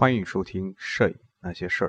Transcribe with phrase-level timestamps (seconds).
[0.00, 1.88] 欢迎收听《摄影那些事儿》。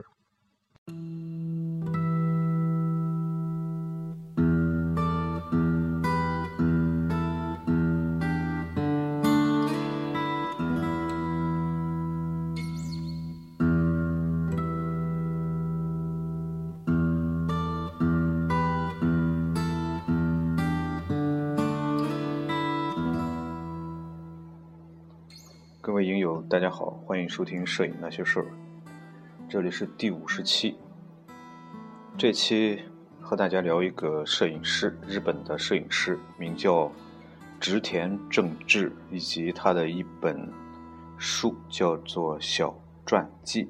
[27.19, 28.43] 欢迎收听《摄影那些事儿》，
[29.49, 30.77] 这里是第五十期。
[32.17, 32.79] 这期
[33.19, 36.89] 和大家聊一个摄影师，日本的摄影师，名叫
[37.59, 40.49] 植田正治，以及他的一本
[41.17, 42.73] 书叫做《小
[43.05, 43.65] 传记》。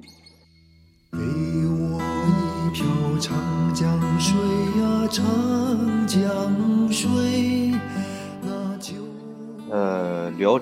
[1.10, 2.86] 给我一瓢
[3.18, 4.38] 长江水
[4.80, 7.72] 呀、长江水，
[8.42, 8.94] 那就
[9.72, 10.56] 呃，聊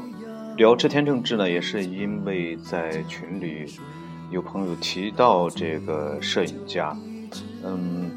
[0.58, 3.64] 聊织田正治呢，也是因为在群里
[4.28, 6.96] 有朋友提到这个摄影家，
[7.62, 8.10] 嗯，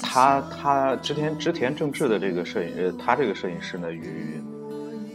[0.00, 4.40] 他他织田织田正治的这个摄影，呃，他这个摄影师呢，与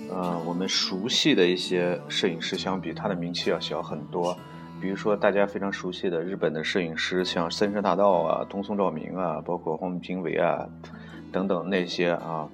[0.10, 4.38] 呃我们熟悉的一些摄影师相比，他的名气要小很多。
[4.82, 10.68] 比如说大家非常熟悉的日本的摄影师，像森山大道啊、东松照明啊，包括荒木经惟啊
[11.32, 12.50] 等等那些啊，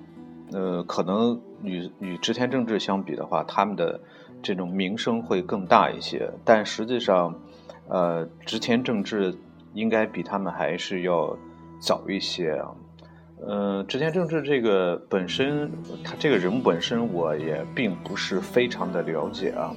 [0.52, 4.00] 呃，可能与与织田正治相比的话，他们的
[4.42, 6.30] 这种名声会更大一些。
[6.46, 7.36] 但实际上，
[7.90, 9.36] 呃，织田正治
[9.74, 11.38] 应该比他们还是要
[11.80, 12.72] 早一些啊。
[13.46, 15.72] 呃，织田正治这个本身，
[16.04, 19.76] 他这个人物本身，我也并不是非常的了解啊。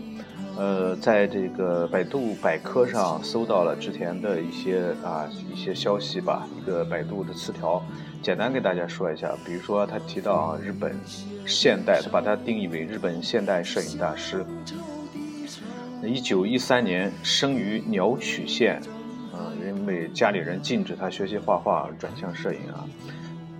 [0.61, 7.83] 呃，在这个百度百科上搜到了之前的一些啊一些消息吧，一个百度的词条，
[8.21, 9.35] 简单给大家说一下。
[9.43, 10.95] 比如说，他提到，日本
[11.47, 14.45] 现代，他把它定义为日本现代摄影大师。
[16.03, 18.83] 一九一三年生于鸟取县，
[19.33, 22.85] 啊、因为家里人禁止他学习画画，转向摄影啊。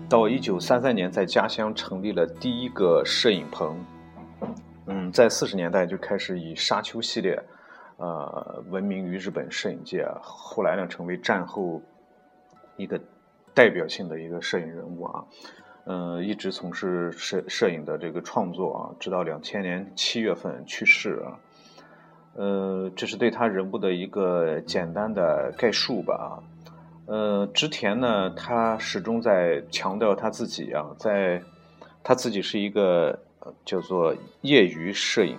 [0.07, 3.83] 到一九三三年，在家乡成立了第一个摄影棚。
[4.93, 7.41] 嗯，在四十年代就开始以沙丘系列，
[7.97, 10.05] 呃，闻名于日本摄影界。
[10.21, 11.81] 后来呢，成为战后
[12.77, 13.01] 一个
[13.55, 15.25] 代表性的一个摄影人物啊。
[15.85, 21.39] 嗯、一直从事摄摄影的这个创作啊，直到两千年七月份去世啊。
[22.35, 26.43] 呃，这是对他人物的一个简单的概述吧。
[27.07, 31.41] 呃，织田呢，他始终在强调他自己啊，在
[32.03, 33.21] 他自己是一个
[33.65, 35.37] 叫做业余摄影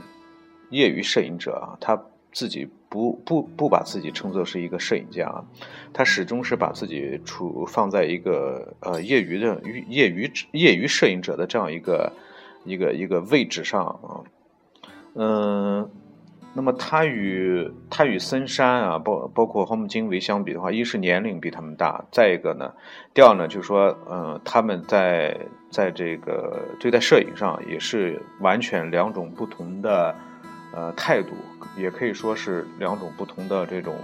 [0.70, 2.02] 业余摄影者啊，他
[2.32, 5.44] 自己不不不把自己称作是一个摄影家，
[5.94, 12.14] 他始终是把自己处放在一个呃业余的业余业余摄影者的这样一个
[12.64, 14.24] 一个一个位置上啊，
[15.16, 15.90] 嗯、
[16.54, 22.74] 那么他与他与森山啊，包包括荒木经惟相比的话，一是年龄比他们大，再一个呢，
[23.14, 25.40] 第二呢，就是说，嗯、他们在
[25.70, 30.14] 在这个对待摄影上也是完全两种不同的
[30.74, 31.30] 呃态度，
[31.78, 33.96] 也可以说是两种不同的这种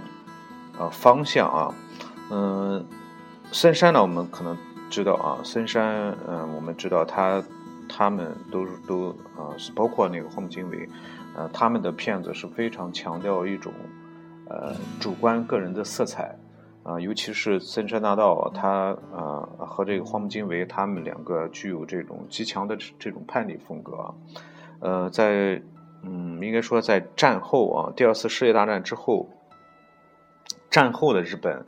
[0.78, 1.74] 呃方向啊。
[2.30, 2.82] 嗯、
[3.52, 4.56] 森山呢，我们可能
[4.88, 7.44] 知道啊，森山，嗯、我们知道他
[7.86, 10.88] 他们都都啊、是包括那个荒木经惟。
[11.38, 13.72] 呃，他们的片子是非常强调一种
[14.48, 16.34] 呃主观个人的色彩
[16.82, 24.14] 啊、尤其是森山大道，他呃和这个荒木经惟他们两个具有这种极强的这种叛逆风格，
[24.80, 25.60] 呃，在
[26.02, 29.28] 嗯应该说在战后啊，第二次世界大战之后，
[30.70, 31.66] 战后的日本，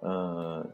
[0.00, 0.66] 呃，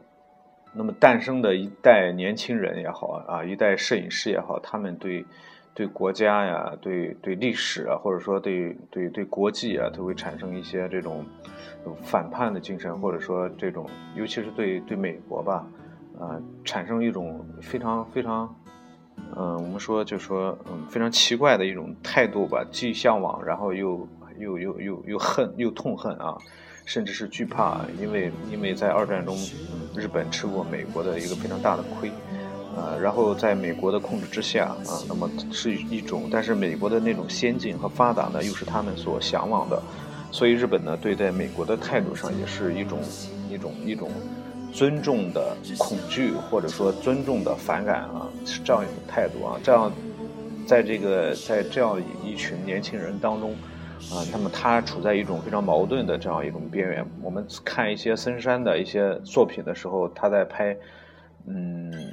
[0.73, 5.25] 那么诞生的一代年轻人也好啊，一代摄影师也好，他们对
[5.73, 11.25] 对国家呀、对对历史啊，或者说对对对国际啊，都会产生一些这种
[12.01, 15.65] 反叛的精神，或者说这种，尤其是对对美国吧，
[16.19, 18.53] 啊、产生一种非常非常，
[19.35, 24.07] 嗯、我们说就说嗯非常奇怪的一种态度吧，既向往，然后又
[24.37, 26.37] 又又又又恨又痛恨啊。
[26.83, 29.37] 甚至是惧怕，因为因为在二战中，
[29.95, 32.11] 日本吃过美国的一个非常大的亏，
[32.75, 39.81] 呃，然后在美国的控制之下啊，那么是一种，但是美国的那种先进和发达呢，又是他们所向往的，
[40.31, 42.99] 所以日本呢对待美国的态度上也是一种
[43.49, 44.09] 一种一种
[44.71, 49.91] 尊重的恐惧，或者说尊重的反感啊，是这样一种态度啊，这样
[50.65, 53.55] 在这个在这样一群年轻人当中。
[54.11, 57.05] 啊，那么他处在一种非常矛盾的这样一种边缘。
[57.21, 60.75] 我们看一些森山的一些作品的时候，他在拍，
[61.45, 62.11] 嗯，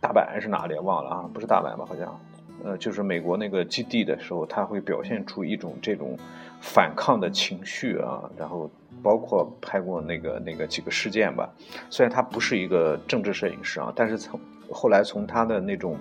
[0.00, 1.30] 大阪还是哪里忘了啊？
[1.32, 1.84] 不是大阪吧？
[1.86, 2.18] 好像
[2.64, 6.16] 呃，就是美国那个基地的时候，他会表现出一种这种
[6.60, 8.70] 反抗的情绪啊，然后
[9.02, 11.48] 包括拍过那个那个几个事件吧。
[11.88, 14.38] 虽然他不是一个政治摄影师啊，但是从
[14.70, 15.96] 后来从他的那种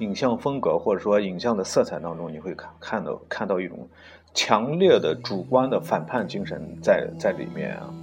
[0.00, 3.88] 影像风格或者说影像的色彩当中，你会看看到看到一种
[4.34, 7.94] 强烈的主观的反叛精神在在里面啊，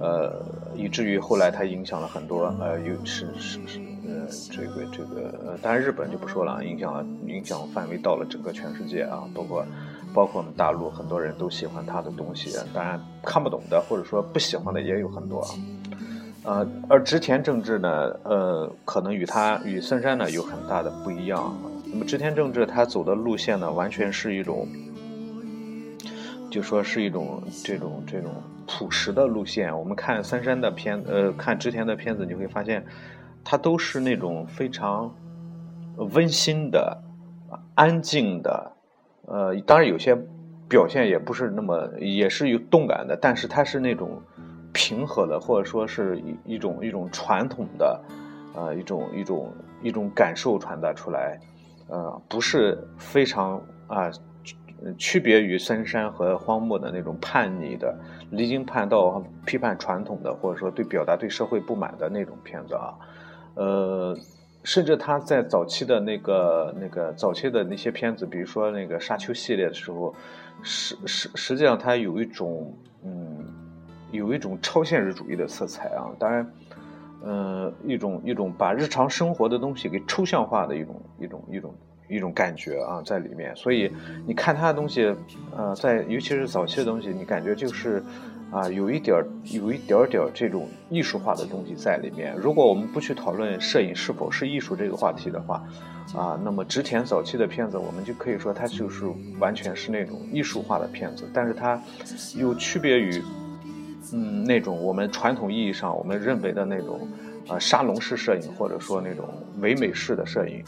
[0.00, 3.80] 呃，以至于后来他影响了很多呃，有是是是。
[4.08, 9.66] 呃，这个这个，当然日本就不说了，影响影响范围到了整个全世界啊，包括
[10.14, 15.50] 包括我们大陆很多人都喜欢他的东西，当然看不懂的或者说不喜欢的也有很多啊。
[16.44, 17.88] 呃，而织田正治呢，
[18.22, 21.52] 呃，可能与他与森山呢有很大的不一样。
[21.86, 24.68] 那么织田正治他走的路线呢，完全是一种，
[26.48, 28.30] 就说是一种这种这种
[28.66, 29.76] 朴实的路线。
[29.76, 32.84] 我们看森山的片，呃，看织田的片子，你会发现。
[33.48, 35.14] 它都是那种非常
[35.96, 37.00] 温馨的、
[37.76, 38.72] 安静的，
[39.26, 40.18] 呃，当然有些
[40.68, 44.20] 表现也不是那么，也是有动感的，但是它是那种
[44.72, 48.02] 平和的，或者说是一一种一种传统的，
[48.56, 51.38] 呃，一种一种一种感受传达出来，
[51.88, 54.10] 呃，不是非常啊，
[54.98, 57.96] 区别于深山和荒漠的那种叛逆的、
[58.30, 62.92] 离经叛道、批判传统的，或者说对表达对社会不满的那种片子啊。
[63.56, 64.16] 呃，
[64.64, 70.14] 甚至他在早期的那个、那个早期的那些片子，比如说那个《沙丘》系列的时候，
[70.62, 72.70] 实实实际上它有一种，
[73.02, 73.44] 嗯，
[74.12, 76.04] 有一种超现实主义的色彩啊。
[76.18, 76.52] 当然，
[77.24, 81.74] 嗯，一种一种把日常生活的东西给抽象化的一种一种一种
[82.10, 83.56] 一种感觉啊，在里面。
[83.56, 83.90] 所以
[84.26, 85.14] 你看他的东西，
[85.56, 88.02] 呃，在尤其是早期的东西，你感觉就是。
[88.50, 92.34] 啊，有一点儿，有一点点儿这种艺术化的东西在里面。
[92.36, 95.62] 如果我们不去讨论摄影是否是艺术这个话题的话，
[96.14, 99.04] 啊，那么织田早期的片子，我们就可以说它就是
[99.40, 101.28] 完全是那种艺术化的片子。
[101.34, 101.80] 但是它
[102.36, 103.20] 又区别于，
[104.12, 107.00] 嗯，那种我们传统意义上我们认为的那种
[107.48, 109.28] 啊沙龙式摄影，或者说那种
[109.58, 110.62] 唯美式的摄影，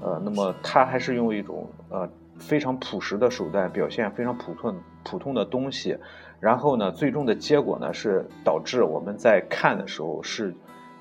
[0.00, 2.08] 呃，那么它还是用一种呃
[2.38, 5.98] 非常朴实的手段表现非常普通普通的东西。
[6.44, 10.54] 然后呢，最终的结果呢是导致我们在看的时候是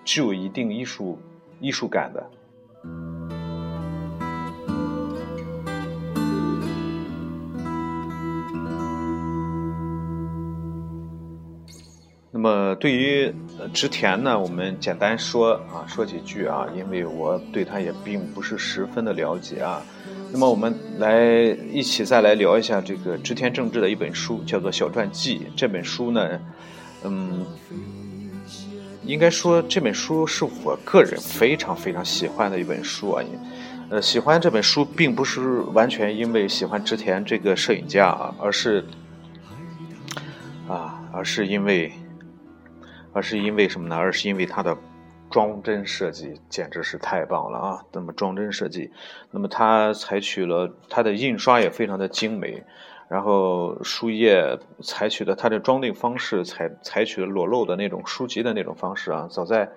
[0.05, 1.19] 具有一定艺术
[1.59, 2.25] 艺术感的。
[12.31, 13.35] 那么对于
[13.73, 19.81] 织田呢，我们简单说啊，说几句啊，因为我对他也并不是十分的了解啊。
[20.33, 21.31] 那么我们来
[21.71, 25.37] 一起再来聊一下这个织田正治的一本书，叫做《小传记》。
[25.55, 26.41] 这本书呢，
[27.03, 27.45] 嗯，
[29.05, 33.23] 应该说这本书是我个人非常非常喜欢的一本书啊。
[33.91, 38.83] 呃，喜欢这本书并不是完全因为喜欢织田这个摄影家啊，而是
[40.67, 41.91] 啊，而是因为，
[43.11, 43.95] 而是因为什么呢？
[43.95, 44.75] 而是因为他的。
[45.33, 47.83] 装帧设计简直是太棒了啊！
[47.91, 48.91] 那么装帧设计，
[49.31, 52.63] 那么它采取了它的印刷也非常的精美，
[53.07, 59.27] 然后书页采取的它的装订方式采采取了裸露的那种书籍的那种方式啊。
[59.27, 59.71] 早在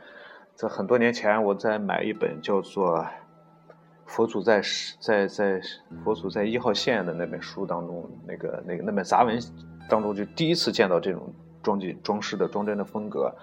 [0.55, 2.99] 在很多年前，我在买一本叫做
[4.05, 4.61] 《佛祖在
[5.01, 5.59] 在在
[6.05, 9.41] 佛祖在一号线》的那本书当中，那个那个那本杂文
[9.89, 11.33] 当中，就第一次见到这种。
[11.63, 13.35] 装进装饰的装帧的风格，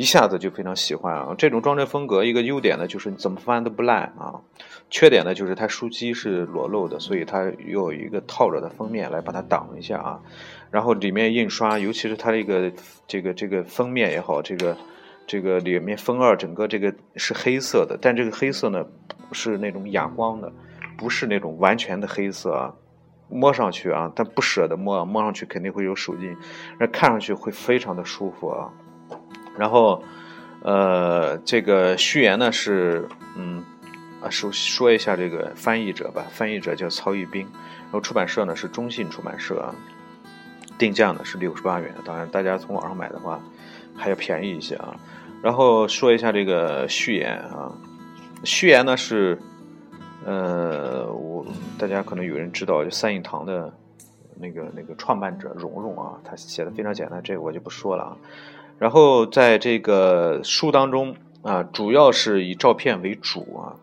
[0.00, 1.34] 一下子就非常喜欢啊！
[1.36, 4.40] 这种装帧风格一个优点呢，就是你怎么翻都不烂啊；
[4.88, 10.18] 缺点呢，就是它书机是裸露的，所以它有一个套着的封面来把它挡一下啊。
[10.70, 12.72] 然后里面印刷，尤其是它这个
[13.06, 14.74] 这个这个封面也好，这个
[15.26, 18.82] 这个里面封二整个这个是黑色的，但这个黑色呢
[19.32, 20.50] 是那种哑光的，
[20.96, 22.74] 不是那种完全的黑色啊。
[23.28, 26.34] 摸上去啊，但不舍得摸，摸上去肯定会有手印，
[26.78, 28.72] 那看上去会非常的舒服啊。
[29.60, 30.02] 然后，
[30.62, 33.62] 呃，这个序言呢是，嗯，
[34.22, 37.46] 啊，说说一下这个翻译者吧，翻译者叫曹玉斌，
[37.84, 39.74] 然后出版社呢是中信出版社啊，
[40.78, 43.38] 定价呢是六十八元，当然大家从网上买的话
[43.94, 44.96] 还要便宜一些啊。
[45.42, 47.70] 然后说一下这个序言啊，
[48.42, 49.38] 序言呢是。
[50.22, 51.46] 呃，我
[51.78, 53.72] 大家可能有人知道，就三影堂的
[54.38, 58.16] 那个那个创办者蓉蓉啊，他写的非常简单，这个我就不说了啊。
[58.80, 63.76] 然后在这个书当中啊，主要是以照片为主啊，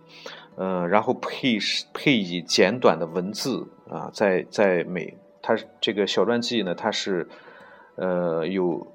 [0.55, 1.59] 呃，然后配
[1.93, 7.29] 配以简短的文字啊，在在每它这个小传记呢，它是
[7.95, 8.87] 呃有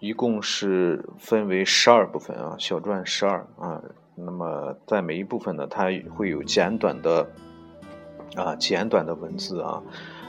[0.00, 3.80] 一共是分为十二部分啊，小传十二啊。
[4.16, 5.84] 那么在每一部分呢，它
[6.16, 7.30] 会有简短的
[8.34, 9.80] 啊简短的文字啊。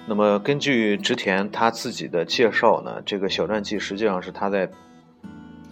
[0.05, 4.67] 那么根据植田他自己的介绍呢，这个小传记实际上是他在《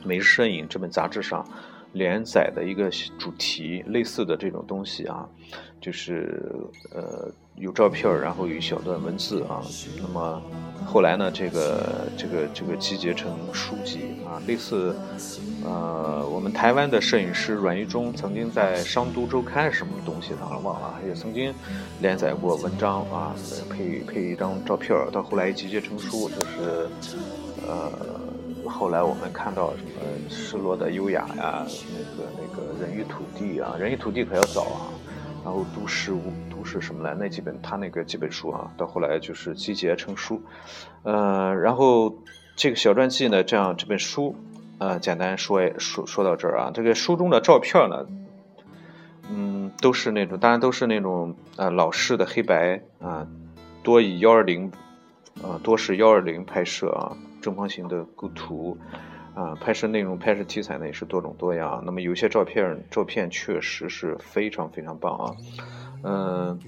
[0.07, 1.45] 每日摄影》这本杂志上
[1.93, 5.27] 连载的一个主题，类似的这种东西啊，
[5.81, 6.41] 就是
[6.93, 9.61] 呃有照片，然后有一小段文字啊。
[10.01, 10.41] 那么
[10.85, 14.95] 后来呢，这个这个这个集结成书籍啊，类似
[15.65, 21.53] 呃我们台湾的摄影师阮玉忠曾经在《商都周刊》什么东西上忘了，也曾经
[22.01, 23.35] 连载过文章啊，
[23.69, 26.87] 配配一张照片，到后来集结成书，就是
[27.67, 27.91] 呃
[28.67, 29.89] 后来我们看到什么
[30.33, 34.93] 《失落的优雅》呀，那个那个人与土地啊，人与土地可要早啊。
[35.45, 40.41] 然后都市无都市什么来那几本他那个几本书啊，到后来就是集结成书，
[41.03, 42.13] 呃，然后
[42.57, 44.35] 这个小传记呢，这样这本书，
[44.77, 48.05] 呃，简单说说说到这儿啊，这个书中的照片呢，
[49.29, 53.25] 嗯，都是那种，当然都是那种呃老式的黑白啊，
[53.83, 54.69] 多以幺二零，
[55.41, 57.15] 啊，多是幺二零拍摄啊，
[57.47, 58.77] 正方形的构图。
[59.37, 61.79] 啊，拍摄内容、拍摄题材呢也是多种多样。
[61.85, 65.35] 那么有些照片，照片确实是非常非常棒啊。
[66.01, 66.59] 嗯，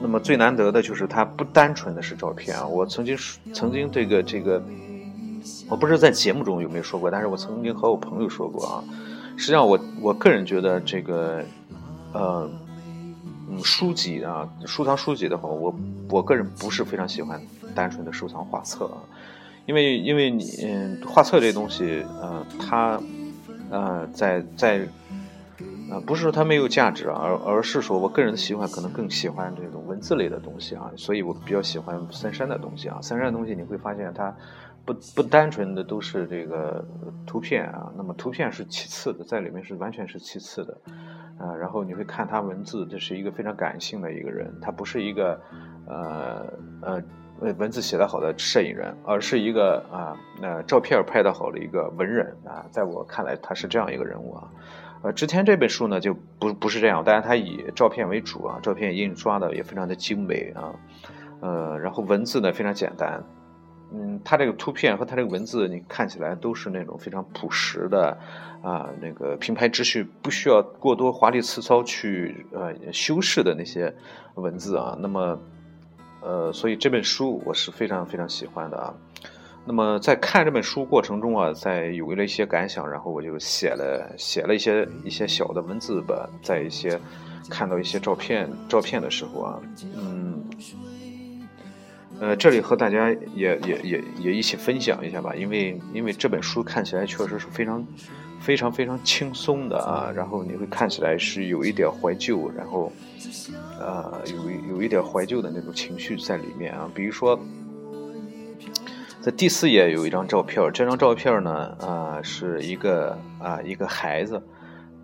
[0.00, 2.66] 那么最难得的就是它不单纯的是照片啊。
[2.66, 3.16] 我曾经
[3.54, 4.60] 曾经这个这个，
[5.70, 8.84] 我不知道在节目中有没有说过，但是我曾经和我朋友说过啊。
[9.36, 11.44] 实际上，我我个人觉得这个，
[12.12, 12.50] 呃，
[13.48, 15.72] 嗯，书籍啊，收藏书籍的话，我
[16.10, 17.40] 我个人不是非常喜欢
[17.72, 18.98] 单纯的收藏画册啊。
[19.66, 23.00] 因为，因为你，嗯，画册这东西，呃，它，
[23.70, 24.88] 呃，在在，
[25.90, 32.98] 呃，不是说它没有价值啊，而而是说我个人的喜欢可能更喜欢这种文字类的东西啊，所以我比较喜欢三山的东西啊。
[33.00, 34.34] 三山的东西你会发现它
[34.84, 36.84] 不不单纯的都是这个
[37.24, 40.76] 图片啊，那么图片是其次的，在里面是完全是其次的，
[41.38, 45.40] 啊，然后你会看他文字，这是一个非常感性的一个人，他不是一个，
[45.86, 47.02] 呃呃。
[47.58, 54.48] 文字写得好的摄影人，而是一个啊，那照片拍得好的一个文人啊，在我看来他是这样一个人物啊。
[55.02, 60.72] 呃，之前这本书呢就不不是这样，但是他以照片为主啊，照片印刷的也非常的精美啊，
[61.40, 63.20] 呃，然后文字呢非常简单，
[63.92, 68.16] 嗯，他这个图片和他这个文字你看起来都是那种非常朴实的
[68.62, 73.92] 啊，那个平排秩序不需要过多华丽辞藻去呃修饰的那些
[74.34, 75.36] 文字啊，那么。
[76.22, 78.94] 呃，所以这本书我是非常非常喜欢的啊。
[79.64, 86.98] 那么在看这本书过程中啊，在有了一些感想，然后我就写了写了一些一些小的文字吧，在一些
[87.48, 89.60] 看到一些照片照片的时候啊，
[89.96, 90.44] 嗯，
[92.18, 97.86] 呃，这里和大家也也也也一起分享一下吧，因为因为这本书看起来确实是非常
[98.42, 102.92] 非常非常轻松的啊，然后你会看起来是有一点怀旧，然后。
[103.78, 106.90] 呃，有一有一点怀旧的那种情绪在里面啊。
[106.94, 107.38] 比如说，
[109.20, 114.40] 在第四页有一张照片，这张照片呢，呃，是一个啊一个孩子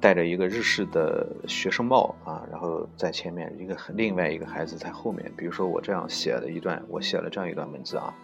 [0.00, 5.30] 戴着一个日式的学生帽啊，然后在前面一个另外一个孩子在后面。
[5.36, 8.14] 比如说我这样写的一段，我写了这样一段文字啊，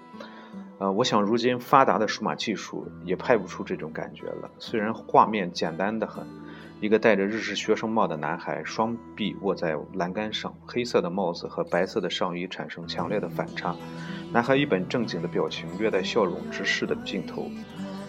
[0.78, 6.26] 呃，我想如今发达的数码技术也拍不出这种感觉了，虽然画面简单的很。
[6.80, 13.74] 一个戴着日式学生帽的男孩，双臂握在栏杆上，黑色的帽子和白色的上衣产生强烈的反差。
[14.32, 17.48] 男孩一本正经的表情，略带笑容，直视的镜头，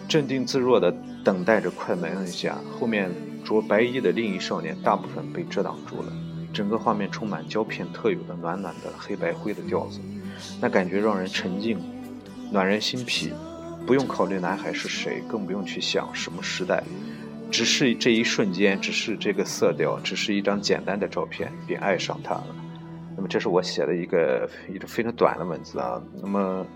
[0.08, 0.94] 镇定自若地
[1.24, 2.58] 等待着快门按下。
[2.78, 3.10] 后面
[3.44, 6.12] 着白衣的另一少年，大部分被遮挡住了。
[6.52, 10.00] 整个画面充满胶片特有的暖暖的黑白灰的调子，
[10.60, 11.78] 那感觉让人沉静，
[12.50, 13.32] 暖人心脾。
[13.86, 16.82] 不用考虑男孩是谁，更不用去想什么时代。
[17.52, 22.46] 只是这一瞬间，只是这个色调，只是一张简单的照片，便爱上他了。
[23.16, 26.02] 那么，这是我写的一个一个非常短的文字啊。
[26.20, 26.66] 那么，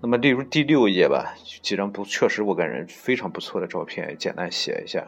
[0.00, 5.04] 那么例如第六页吧，几张不确实我感觉非常不错的照片，简单写一下。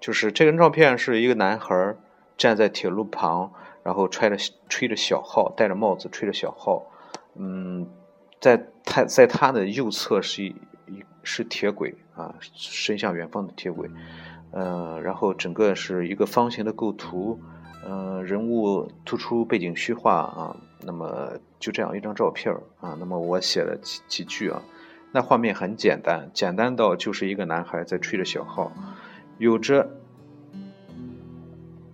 [0.00, 1.94] 就是这张照片是一个男孩
[2.36, 3.52] 站在铁路旁，
[3.84, 4.36] 然后揣着
[4.68, 6.84] 吹着小号，戴着帽子吹着小号。
[7.36, 7.88] 嗯，
[8.42, 10.54] 在他在他的右侧是一。
[11.24, 13.88] 是铁轨啊，伸向远方的铁轨，
[14.50, 17.38] 呃，然后整个是一个方形的构图，
[17.84, 24.60] 呃，人物突出，背景虚化啊，那么就这样一张照片啊，那么我写了几几句啊，
[25.12, 28.72] 那画面很简单，简单到就是一个男孩在吹着小号，
[29.38, 29.88] 有着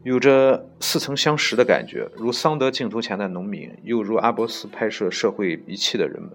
[0.09, 6.33] 有着似曾相识的感觉，如桑德镜头前的农民，又如阿波斯拍摄社会仪器的人们，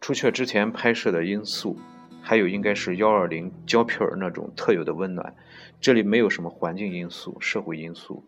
[0.00, 1.78] 除却之前拍摄的因素。
[2.20, 5.36] 还有应该是幺二零胶片那种特有的温暖。
[5.80, 8.24] 这里没有什么环境因素、社会因素，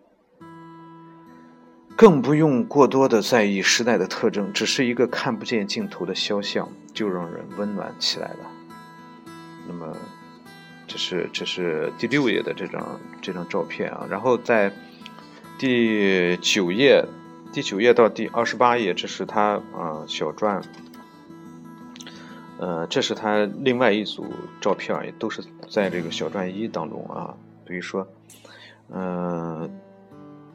[1.96, 8.50] 更不用过多的在意时代的特征，只是一个看不见镜头的肖像，就让人温暖起来了。
[9.66, 9.96] 那么，
[10.86, 14.70] 这是这是第六页的这张这张照片啊，然后在
[15.58, 17.04] 第九页
[17.52, 20.62] 第九页到第二十八页，这是他啊小传。
[22.58, 24.24] 呃，这是他另外一组
[24.60, 27.34] 照片，也都是在这个小传一当中啊。
[27.64, 28.06] 比如说，
[28.88, 29.68] 嗯，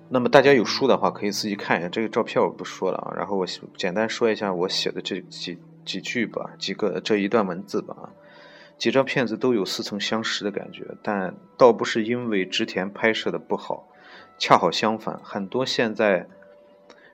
[0.07, 3.13] 那么大家有书的话，可以自己看一下这个照片，我不说了啊。
[3.17, 8.09] 然后我简单说一下我写的这几几句吧，几个这一段文字吧啊。
[8.77, 13.87] 几张片子都有似曾相识的感觉，但倒不是因为织田拍摄的不好，
[14.37, 16.27] 恰好相反，很多现在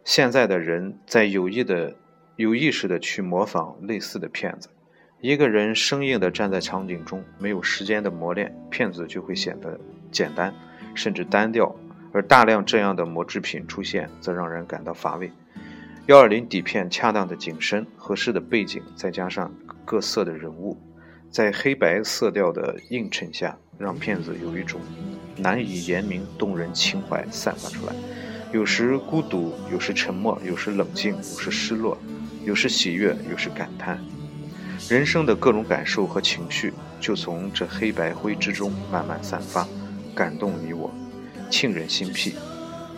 [0.04, 1.96] 现在的人在有意的
[2.36, 4.70] 有意识的去模仿类似的片子。
[5.22, 9.80] 一个人生硬地站在场景中，没有时间的磨练，片子就会显得
[10.12, 10.54] 简单，
[10.94, 11.74] 甚至单调；
[12.12, 15.32] 而大量这样的磨制品出现，则让人感到乏味。
[16.08, 19.50] 幺二零底片恰当的景深、合适的背景，再加上
[19.86, 20.78] 各色的人物，
[21.34, 24.80] 在黑白色调的映衬下，让片子有一种
[25.36, 27.94] 难以言明动人情怀散发出来。
[28.52, 31.98] 有时孤独，有时沉默，有时冷静，有时失落，
[32.46, 34.00] 有时喜悦，有时感叹。
[34.88, 39.68] 人生的各种感受和情绪，就从这黑白灰之中慢慢散发，
[40.14, 40.94] 感动你我，
[41.50, 42.36] 沁人心脾。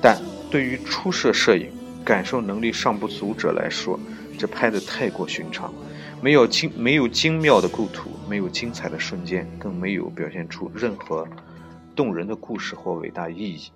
[0.01, 1.71] 但对于初涉摄影、
[2.03, 3.97] 感受能力尚不足者来说，
[4.37, 5.73] 这拍得太过寻常，
[6.25, 11.27] 没有精没有精妙的构图，没有精彩的瞬间，更没有表现出任何
[11.95, 13.69] 动人的故事或伟大意义，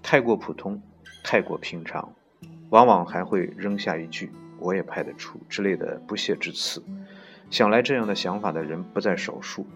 [0.00, 0.80] 太过普通，
[1.24, 2.08] 太过平常，
[2.70, 6.80] 往往还会扔下一句“我也拍得出”之类的不屑之词。
[7.50, 9.66] 想来这样的想法的人不在少数。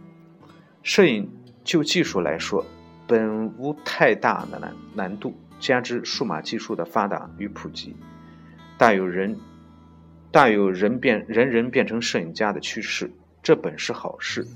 [0.85, 1.29] 摄影
[1.65, 2.65] 就技术来说，
[3.05, 7.97] 本无太大的难难度，加之数码技术的发达与普及，
[8.79, 9.37] 大有人
[10.33, 14.47] 大有人变人人变成摄影家的趋势，这本是好事。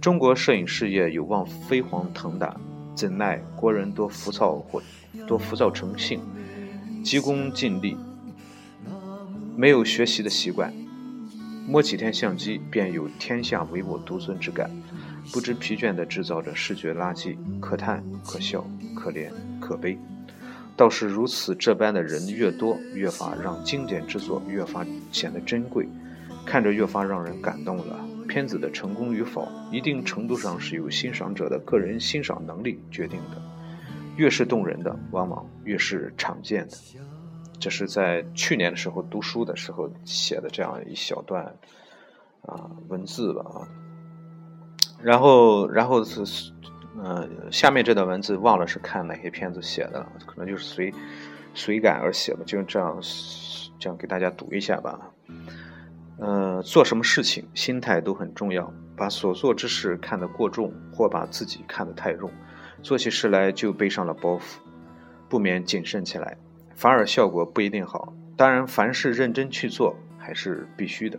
[0.00, 2.56] 中国摄影事业有望飞黄腾达，
[2.96, 4.82] 怎奈国人多浮躁或
[5.28, 6.20] 多浮躁成性，
[7.04, 7.96] 急功近利，
[9.56, 10.74] 没有学习的习惯。
[11.68, 14.68] 摸几天相机，便有天下唯我独尊之感，
[15.32, 19.30] 不知疲倦地制造着视觉垃圾，可叹可笑，可怜
[19.60, 19.96] 可悲。
[20.82, 25.86] 倒是如此这般的人越多，越发让经典之作越发显得珍贵，
[26.44, 28.04] 看着越发让人感动了。
[28.26, 33.40] 片子的成功与否，一定程度上是由欣赏者的个人欣赏能力决定的。
[34.16, 36.76] 越是动人的，往往越是常见的。
[37.60, 41.44] 这是在去年的时候读书的时候写的这样一小段
[42.44, 43.62] 啊文字吧啊，
[45.00, 46.24] 然后然后是
[46.98, 50.92] 呃下面这段文字忘了是看哪些片子写的了，可能就是随
[51.54, 52.98] 随感而写的，就这样
[53.78, 55.00] 这样给大家读一下吧。
[56.18, 62.30] 呃，做什么事情心态都很重要，把所做之事看得过重，或把自己看得太重，
[62.82, 64.58] 做起事来就背上了包袱，
[65.28, 66.36] 不免谨慎起来。
[66.74, 68.12] 反而效果不一定好。
[68.36, 71.18] 当然，凡事认真去做还是必须的。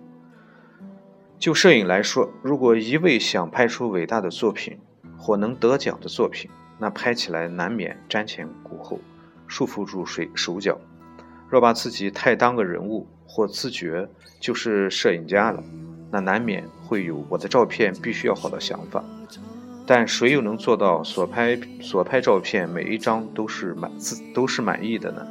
[1.37, 4.79] 就摄影来说，如果一味想拍出伟大的作品
[5.23, 8.99] 或能得奖的作品，那拍起来难免瞻前顾后，
[9.47, 10.77] 束缚住水手脚。
[11.49, 14.09] 若把自己太当个人物或自觉
[14.41, 15.63] 就是摄影家了，
[16.11, 19.01] 那难免会有我的照片必须要好的想法。
[19.85, 25.25] 但谁又能做到所拍所拍照片每一张都是满自都是满意的呢？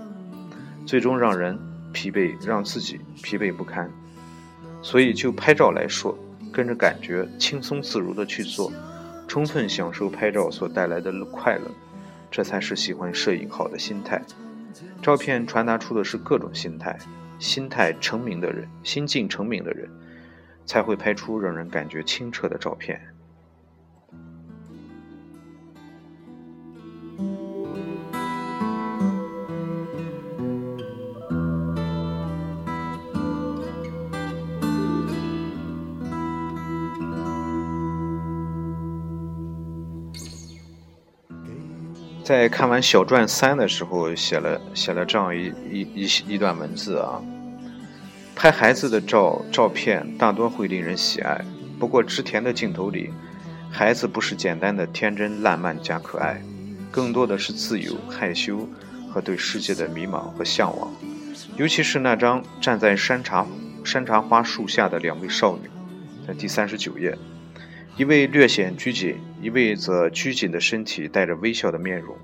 [0.87, 1.59] 最终让人
[1.92, 3.90] 疲惫，让自己疲惫不堪。
[4.81, 6.18] 所以就拍照来说，
[6.50, 8.72] 跟着感觉，轻松自如的去做，
[9.33, 11.62] 充分享受拍照所带来的快乐，
[12.31, 14.21] 这才是喜欢摄影好的心态。
[15.01, 16.99] 照片传达出的是各种心态，
[17.38, 19.88] 心态成名的人，心境成名的人，
[20.66, 23.01] 才会拍出让人感觉清澈的照片。
[42.33, 47.21] 在看完小传三的时候，写了写了这样一一一一段文字啊。
[48.35, 51.45] 拍孩子的照照片大多会令人喜爱，
[51.79, 53.11] 不过织田的镜头里，
[53.71, 56.42] 孩子不是简单的天真烂漫加可爱，
[56.90, 58.66] 更多的是自由、害羞
[59.12, 60.90] 和对世界的迷茫和向往。
[61.59, 63.47] 尤其是那张站在山茶
[63.85, 65.68] 山茶花树下的两位少女，
[66.27, 67.14] 在第三十九页，
[67.94, 72.16] 一位略显拘谨，一位则拘谨的身体带着微笑的面容。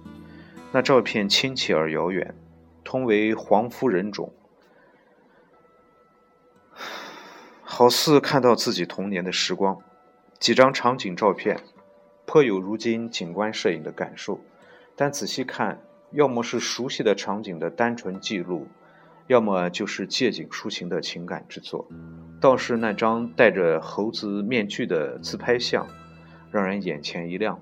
[0.72, 2.34] 那照片亲切而遥远，
[2.82, 4.32] 同为黄夫人种，
[7.62, 9.78] 好似看到自己童年的时光。
[10.38, 11.60] 几张场景照片，
[12.24, 14.40] 颇有如今景观摄影的感受，
[14.96, 18.68] 但仔细看，要么是熟悉的场景的单纯记录，
[19.28, 21.88] 要么就是借景抒情的情感之作。
[22.40, 25.86] 倒是那张戴着猴子面具的自拍像，
[26.50, 27.60] 让人眼前一亮。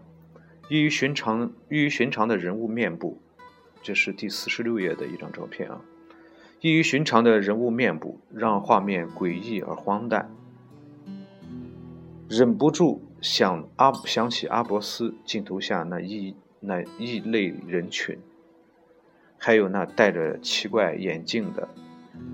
[0.69, 3.21] 异于寻常、异于寻常的人物面部，
[3.83, 5.81] 这是第四十六页的一张照片啊。
[6.61, 10.31] 异于寻常的人物面部，让画面诡异而荒诞。
[12.29, 18.19] 忍不住想阿想起阿伯斯镜头下那异那异类人群，
[19.47, 21.69] 还有那戴着奇怪眼镜的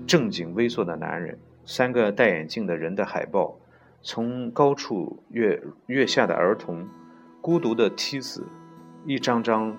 [0.07, 3.59] 正经猥琐的男人，三个戴眼镜的人的海报，
[4.01, 6.87] 从高处跃跃下的儿童，
[7.39, 8.47] 孤独的梯子，
[9.05, 9.77] 一张张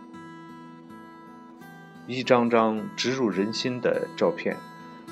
[2.07, 4.57] 一张张直入人心的照片，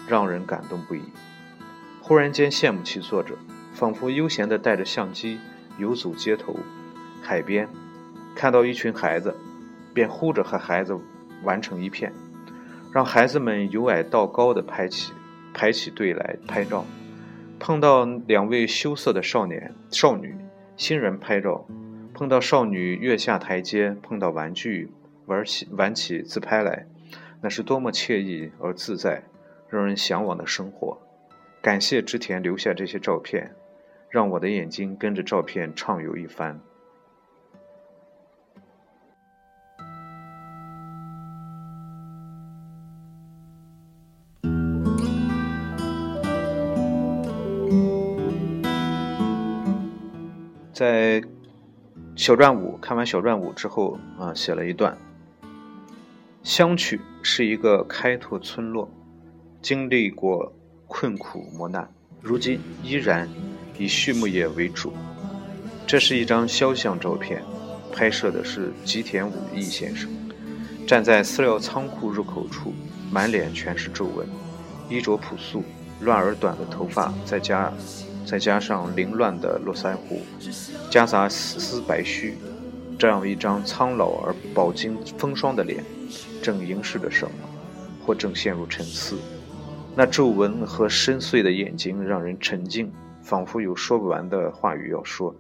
[0.06, 1.02] 让人感动不已。
[2.00, 3.36] 忽然间羡慕起作者。
[3.74, 5.40] 仿佛悠闲地带着相机
[5.76, 6.54] 游走街头、
[7.20, 7.68] 海边，
[8.36, 9.34] 看到一群孩子，
[9.92, 10.96] 便呼着和孩子
[11.42, 12.12] 完成一片，
[12.92, 15.12] 让孩子们由矮到高的排起
[15.52, 16.84] 排起队来拍照。
[17.58, 20.34] 碰到两位羞涩的少年少女，
[20.76, 21.66] 新人拍照；
[22.14, 24.90] 碰到少女跃下台阶，碰到玩具
[25.26, 26.86] 玩起玩起自拍来，
[27.40, 29.22] 那是多么惬意而自在，
[29.68, 30.98] 让人向往的生活。
[31.60, 33.52] 感谢织田留下这些照片。
[34.12, 36.60] 让我的眼睛跟着照片畅游一番。
[50.72, 51.22] 在
[52.16, 54.96] 小传五看完小传五之后啊，写了一段：
[56.42, 58.90] 香曲是一个开拓村落，
[59.60, 60.52] 经历过
[60.86, 61.88] 困苦磨难，
[62.20, 63.28] 如今依然。
[63.78, 64.92] 以畜牧业为主，
[65.88, 67.42] 这是一张肖像照片，
[67.90, 70.08] 拍摄的是吉田武义先生，
[70.86, 72.72] 站在饲料仓库入口处，
[73.10, 74.28] 满脸全是皱纹，
[74.88, 75.64] 衣着朴素，
[76.00, 77.72] 乱而短的头发，再加
[78.26, 80.20] 再加上凌乱的络腮胡，
[80.90, 82.36] 夹杂丝丝白须，
[82.98, 85.84] 这样一张苍老而饱经风霜的脸，
[86.42, 87.32] 正凝视着什么，
[88.04, 89.18] 或正陷入沉思。
[89.94, 92.92] 那皱纹和深邃的眼睛让人沉静。
[93.24, 95.32] 仿佛有说不完的话语要说。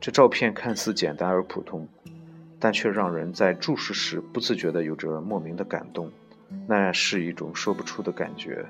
[0.00, 1.86] 这照片看似简单而普通，
[2.58, 6.10] 但却让人在注视时不自觉地有着莫名的感动，
[6.66, 8.66] 那是一种说不出的感觉。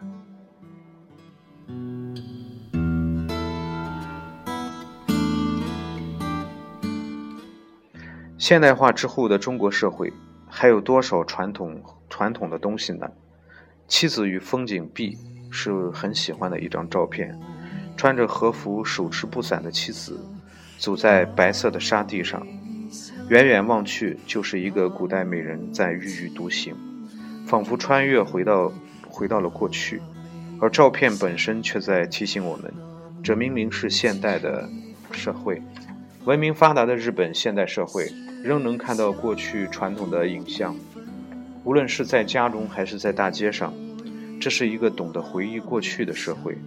[8.43, 10.13] 现代化之后的中国社会，
[10.49, 13.09] 还有多少传统传统的东西呢？
[13.87, 15.17] 妻子与风景壁
[15.49, 17.39] 是很喜欢的一张照片。
[17.97, 20.19] 穿着和服、手持布伞的妻子，
[20.77, 22.45] 走在白色的沙地上，
[23.29, 26.75] 远远望去，就是一个古代美人在郁郁独行，
[27.47, 28.73] 仿佛穿越回到
[29.09, 30.03] 回到了过去。
[30.61, 32.75] 而照片本身却在提醒我们，
[33.23, 34.69] 这明明是现代的
[35.13, 35.63] 社会，
[36.25, 38.11] 文明发达的日本现代社会，
[38.43, 40.75] 仍能看到过去传统的影像。
[41.65, 43.73] 无论是在家中还是在大街上，
[44.41, 46.59] 这是一个懂得回忆过去的社会。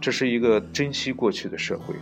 [0.00, 1.94] 这是一个珍惜过去的社会。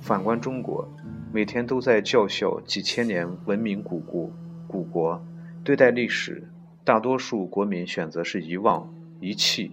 [0.00, 0.88] 反观中国，
[1.30, 4.30] 每天都在叫嚣几千年文明古国，
[4.66, 5.22] 古国
[5.62, 6.48] 对待历史，
[6.84, 8.88] 大多数国民选择是遗忘、
[9.20, 9.72] 遗弃；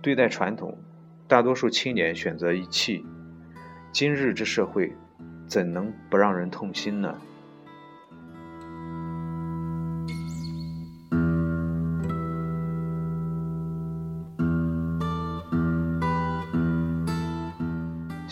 [0.00, 0.78] 对待传统，
[1.26, 3.04] 大多数青年选择遗弃。
[3.90, 4.92] 今日之社会，
[5.48, 7.16] 怎能不让人痛心呢？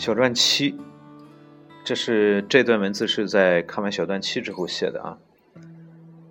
[0.05, 0.75] 小传七，
[1.83, 5.17] 这是这段文字是在看完小传七之后写的啊。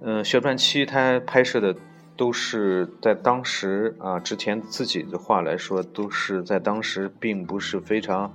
[0.00, 1.74] 嗯，小传七它拍摄的
[2.16, 8.32] 都是在当时啊，之前自己的话来说，都是在当时并不是非常，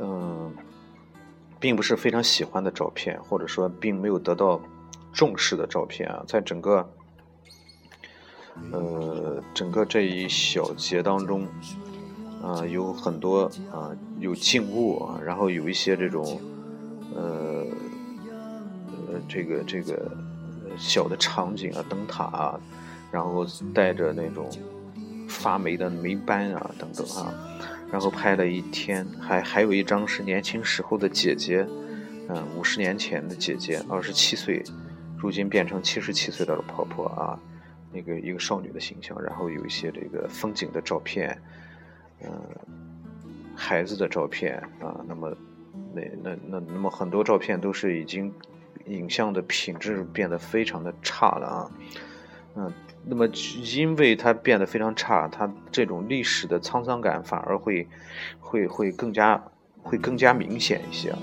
[0.00, 0.52] 嗯，
[1.60, 4.60] 并不是非常喜欢的照片，或者说并没有得到
[5.12, 6.92] 重视的照片啊，在整个，
[8.72, 11.46] 呃，整个这一小节当中。
[12.42, 16.40] 啊，有很多啊，有静物啊，然后有一些这种，
[17.14, 17.66] 呃，
[19.08, 20.10] 呃，这个这个
[20.76, 22.60] 小的场景啊，灯塔啊，
[23.10, 24.48] 然后带着那种
[25.28, 27.34] 发霉的霉斑啊等等啊，
[27.90, 31.66] 然后拍了一天，还还有一张是年轻时候的姐姐，
[32.28, 34.62] 嗯，五十年前的姐姐，二十七岁，
[35.16, 37.38] 如今变成七十七岁的婆婆啊，
[37.92, 41.36] 那个一个少女的形象，然后有一些这个风景的照片，
[42.22, 42.30] 嗯，
[43.54, 45.36] 孩子的照片啊，那么
[45.94, 48.32] 那那那那么很多照片都是已经
[48.86, 51.70] 影像的品质变得非常的差了啊，
[52.56, 52.72] 嗯，
[53.04, 53.26] 那么
[53.76, 57.86] 因为它变得非常差，它这种历史的沧桑感反而会
[58.40, 59.42] 会会更加
[59.82, 61.18] 会更加明显一些啊。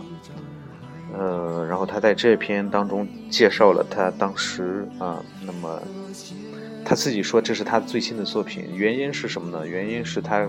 [1.18, 5.82] 呃，然后他在这篇当中介绍了他当时啊，那么
[6.84, 9.66] 他自己说这是他最新的作品，原因是什么呢？
[9.66, 10.46] 原因是他，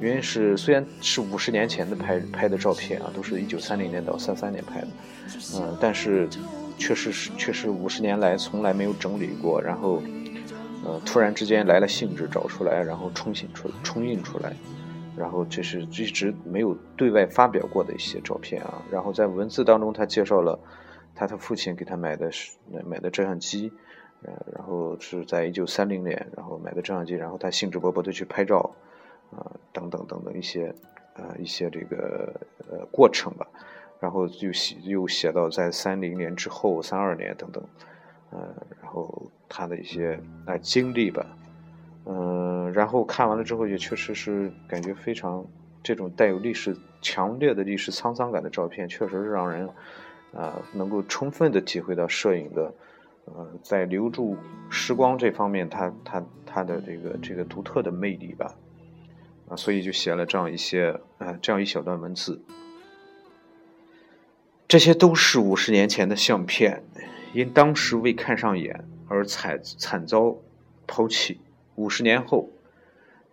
[0.00, 4.88] 原因是虽然是五十年前的拍拍的照片啊，都是一九三零年到三三年拍的，
[5.56, 6.28] 嗯，但是
[6.78, 10.02] 确实是确实五十年来从来没有整理过，然后
[10.84, 14.52] 呃突然之间来了兴致找出来，然后冲洗出冲印出来。
[15.16, 18.80] 然后这是一直没有对外发表过的一些照片啊。
[18.90, 20.58] 然后在文字当中，他介绍了
[21.14, 22.52] 他的父亲给他买的是
[22.86, 23.70] 买的照相机，
[24.22, 28.70] 呃，然后是在一九三零年，然后买的照相机，然后他兴致勃勃的去拍照，
[29.30, 30.74] 啊，等等等等一些
[31.14, 32.32] 呃一些这个
[32.70, 33.46] 呃过程吧。
[34.00, 37.62] 然后又写又写到在三零年之后，三二年等等，
[38.30, 38.38] 呃，
[38.80, 41.26] 然后他的一些呃经历吧。
[42.06, 45.44] 嗯，然后看完了之后，也确实是感觉非常
[45.82, 49.68] 这种带有历史强烈的历史沧桑感的照片，确实是让人
[50.34, 52.72] 啊能够充分的体会到摄影的
[53.26, 54.34] 呃在留住
[54.70, 58.56] 时光这方面，它它它的这个这个独特的魅力吧
[59.50, 62.40] 啊，所以就写了这样一些啊这样一小段文字，
[64.68, 66.84] 这些都是五十年前的相片，
[67.34, 70.36] 因当时未看上眼而惨惨遭
[70.86, 71.40] 抛弃。
[71.74, 72.50] 五十年后，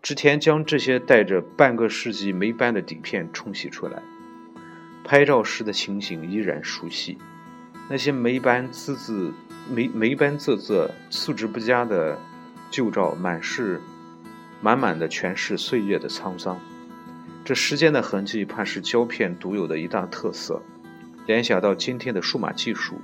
[0.01, 4.01] 织田将这些带着半个世纪霉斑的底片冲洗出来。
[5.03, 7.17] 拍照时的情形依然熟悉，
[7.89, 9.33] 那些霉斑滋滋、
[9.69, 12.17] 霉霉斑仄仄、素质不佳的
[12.71, 13.79] 旧照，满是
[14.61, 16.59] 满满的全是岁月的沧桑。
[17.45, 20.61] 这时间的痕迹，怕是胶片独有的一大特色。
[21.25, 22.95] 联想到今天的数码技术，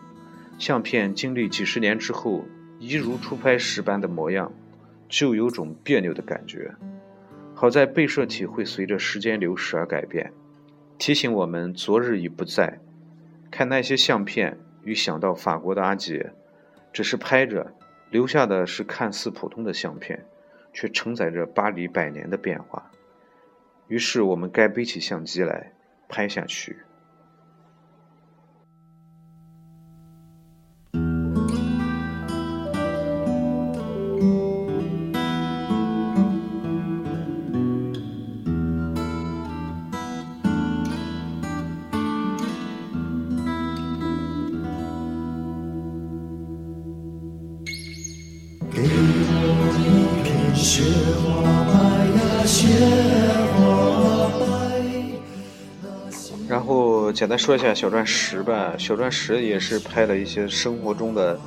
[0.57, 2.45] 相片经历几十年之后，
[2.79, 4.51] 一如初拍时般的模样。
[5.09, 6.73] 就有种别扭的感觉。
[7.53, 10.33] 好在被摄体会随着时间流逝而改变，
[10.97, 12.79] 提醒我们昨日已不在。
[13.51, 16.33] 看那些相片，与想到法国的阿杰，
[16.91, 17.75] 只是拍着，
[18.09, 20.25] 留下的是看似普通的相片，
[20.73, 22.91] 却承载着巴黎百年的变化。
[23.87, 25.71] 于是我们该背起相机来
[26.09, 26.77] 拍下去。
[57.23, 61.39] 简单说一下小传十吧，小传十也是拍了一些生活中的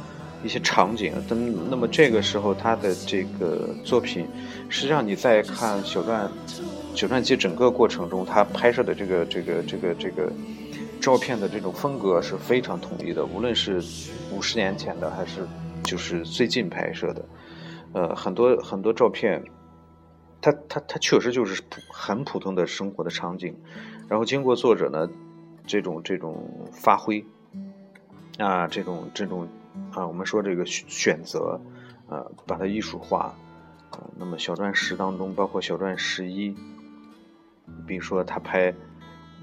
[0.42, 1.12] 一些场景。
[1.28, 4.26] 但那么这个时候他的这个作品，
[4.70, 6.32] 实际上你在看小传
[6.94, 10.32] 小传记整个过程中，他拍摄的这个这个这个这个
[10.98, 13.82] 照片的这种风格是非常统一的，无论是
[14.32, 15.46] 五十年前的还是
[15.84, 17.22] 就是最近拍摄的。
[17.92, 19.44] 呃，很多很多照片，
[20.40, 23.54] 它它它确实就是普很普通的生活的场景，
[24.08, 25.06] 然后经过作者呢
[25.66, 27.24] 这种这种发挥
[28.38, 29.48] 啊，这种这种
[29.92, 31.60] 啊，我们说这个选择
[32.08, 33.34] 啊，把它艺术化
[33.90, 34.00] 啊。
[34.16, 36.54] 那么小传十当中，包括小篆十一，
[37.86, 38.72] 比如说他拍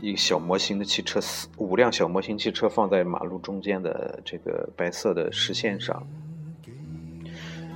[0.01, 6.05] 一个小模型的汽车，四五辆小模型汽车放在马路中间的这个白色的实线上。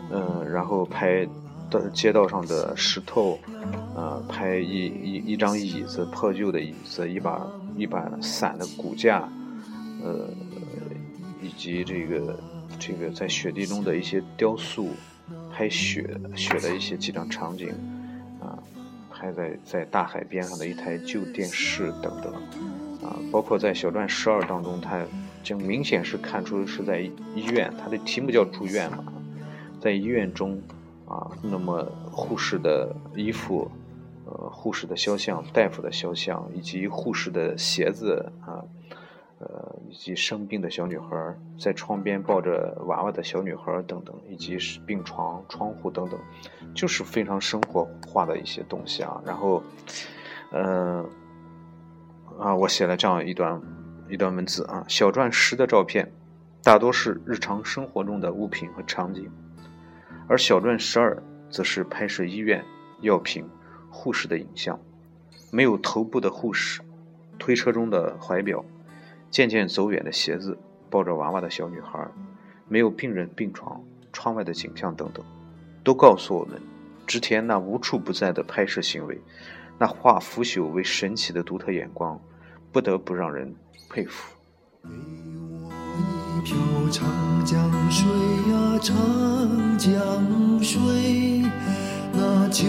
[0.09, 1.27] 嗯，然后拍
[1.69, 3.39] 的街道上的石头，
[3.95, 9.27] 呃，拍一一一张椅子，破旧的椅子，一把一把伞的骨架，
[10.03, 10.29] 呃，
[11.41, 12.39] 以及这个
[12.79, 14.89] 这个在雪地中的一些雕塑，
[15.51, 17.69] 拍雪雪的一些几张场景，
[18.39, 18.57] 啊，
[19.11, 22.33] 拍在在大海边上的一台旧电视等等，
[23.01, 25.03] 啊，包括在小传十二当中，它
[25.43, 29.03] 就明显是看出是在医院，它的题目叫住院嘛。
[29.79, 30.59] 在医院中，
[31.07, 33.71] 啊，那么护士的衣服，
[34.25, 38.59] 呃，护士的肖像，大夫的肖像，以及护士的鞋子啊，
[39.39, 46.19] 呃，以及生病的小女孩，在窗边抱着娃娃的小女孩等等，以及病床、窗户等等，
[46.75, 49.21] 就是非常生活化的一些东西啊。
[49.25, 49.63] 然后，
[50.51, 51.05] 嗯，
[52.37, 53.61] 啊，我写了这样一段
[54.09, 54.83] 一段文字啊。
[54.89, 56.11] 小篆十的照片
[56.63, 59.31] 大多是日常生活中的物品和场景，
[60.27, 62.63] 而小传十二则是拍摄医院、
[63.01, 63.45] 药品、
[63.89, 64.79] 护士的影像，
[65.51, 66.81] 没有头部的护士，
[67.39, 68.63] 推车中的怀表，
[69.29, 70.57] 渐渐走远的鞋子，
[70.89, 72.05] 抱着娃娃的小女孩，
[72.67, 75.23] 没有病人病床，窗外的景象等等，
[75.83, 76.61] 都告诉我们，
[77.05, 79.19] 织田那无处不在的拍摄行为。
[79.79, 82.19] 那化腐朽为神奇的独特眼光，
[82.71, 83.55] 不得不让人
[83.89, 84.35] 佩服。
[86.47, 88.07] 给我一瓢长江水
[88.49, 88.95] 呀，长
[89.77, 90.79] 江水，
[92.13, 92.63] 那酒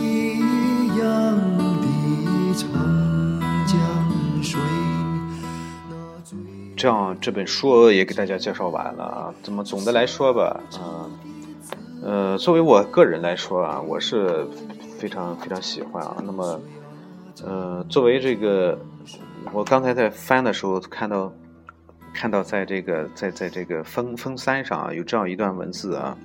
[0.00, 1.38] 一样
[2.56, 2.68] 长
[3.64, 4.60] 江水。
[5.88, 6.36] 那醉
[6.76, 9.32] 这样，这本书也给大家介绍完了啊。
[9.40, 14.44] 怎么总的来说吧，嗯、呃，作为我个人来说啊，我是
[14.98, 16.16] 非常非常喜欢啊。
[16.24, 16.60] 那么，
[17.44, 18.76] 呃，作为这个，
[19.52, 21.32] 我刚才在翻的时候看到，
[22.14, 26.16] 看到在这个在在这个封封三上啊，有这样一段文字啊，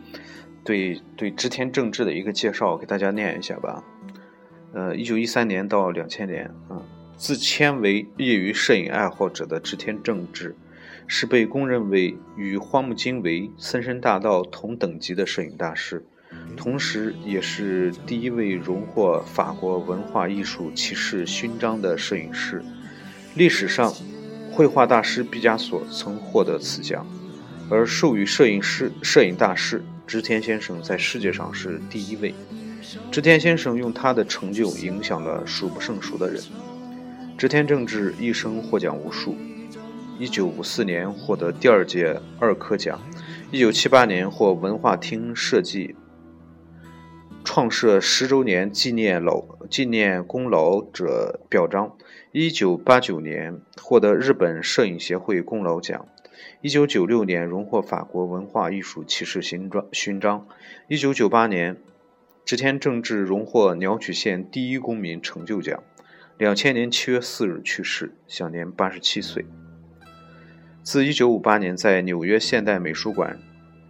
[0.64, 3.84] 对对织田正治的一个介绍，给大家念一下吧。
[4.74, 6.82] 呃，一九一三年到两千年，啊、
[7.16, 10.56] 自谦为业余摄影爱好者的织田正治，
[11.08, 16.04] 是被公认为与荒木经惟、森山大道同等级的摄影大师，
[16.58, 22.62] 同时也是第一位荣获法国文化艺术骑士勋章的摄影师。
[23.36, 23.94] 历史上，
[24.56, 27.06] 绘画大师毕加索曾获得此奖，
[27.70, 32.34] 而授予摄影师、摄影大师织田先生在世界上是第一位。
[33.12, 36.42] 织田先生用他的成就影响了数不胜数的人。
[37.38, 39.36] 织田正治一生获奖无数，
[40.18, 43.02] 一九五四年获得第二届二科奖，
[43.52, 45.98] 一九七八年获文化厅设计
[47.44, 51.92] 创设十周年纪念老纪念功劳者表彰，
[52.38, 56.06] 一九八九年获得日本摄影协会功劳奖，
[56.60, 60.46] 一九九六年荣获法国文化艺术骑士勋章勋章，
[60.90, 61.78] 一九九八年
[62.44, 65.82] 织田正治荣获鸟取县第一公民成就奖。
[66.38, 69.46] 两千年七月四日去世，享年八十七岁。
[70.84, 73.40] 自一九五八年在纽约现代美术馆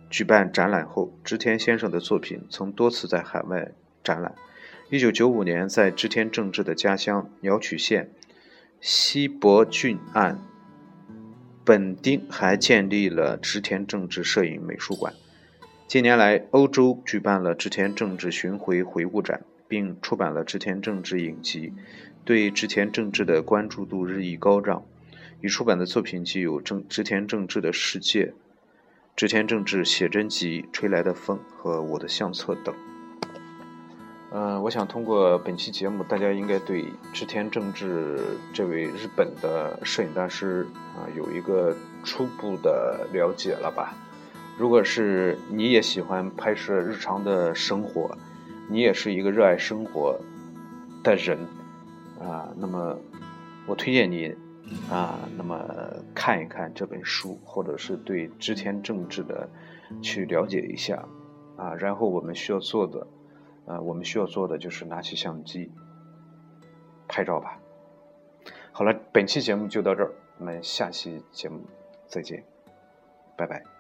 [0.07, 3.71] 举办展览后，织田先生的作品曾多次在海外
[4.03, 4.35] 展览。
[4.91, 8.11] 一九九五年，在织田正治的家乡鸟取县
[8.81, 10.39] 西伯郡案
[11.63, 15.13] 本町还建立了织田政治摄影美术馆。
[15.87, 21.73] 近年来，欧洲举办了织田政治巡回回顾展，并出版了织田政治影集。
[22.23, 24.83] 对织田政治的关注度日益高涨，
[25.41, 28.33] 已出版的作品既有正织田政治的世界、
[29.15, 32.73] 织田政治写真集《吹来的风》和我的相册等。
[34.31, 38.19] 嗯、我想通过本期节目，大家应该对织田正治
[38.53, 43.93] 这位日本的摄影大师啊、有一个初步的了解了吧？
[44.57, 48.17] 如果是你也喜欢拍摄日常的生活，
[48.69, 50.19] 你也是一个热爱生活
[51.03, 51.37] 的人。
[52.17, 52.97] 啊，那么
[53.67, 54.33] 我推荐你
[54.89, 55.61] 啊，那么
[56.13, 59.49] 看一看这本书，或者是对织田正治的
[60.01, 61.05] 去了解一下
[61.57, 61.73] 啊。
[61.75, 63.05] 然后我们需要做的，
[63.65, 65.71] 呃，我们需要做的就是拿起相机
[67.07, 67.59] 拍照吧。
[68.71, 71.61] 好了，本期节目就到这儿，我们下期节目
[72.07, 72.43] 再见，
[73.35, 73.74] 拜拜。